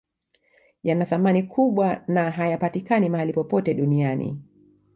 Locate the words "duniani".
3.73-4.41